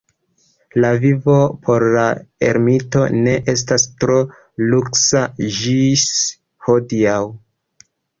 La 0.83 0.89
vivo 1.01 1.33
por 1.65 1.83
la 1.95 2.05
ermito 2.47 3.03
ne 3.25 3.35
estas 3.53 3.85
tro 4.05 4.17
luksa 4.71 5.21
ĝis 5.59 6.07
hodiaŭ. 6.69 7.21